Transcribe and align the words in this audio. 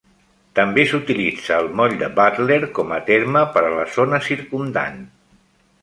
També 0.59 0.85
s'utilitza 0.91 1.59
el 1.65 1.69
moll 1.81 1.93
de 2.01 2.09
Butler 2.21 2.59
com 2.79 2.97
a 2.97 2.99
terme 3.13 3.45
per 3.59 3.67
a 3.69 3.73
la 3.79 3.87
zona 3.99 4.23
circumdant. 4.31 5.03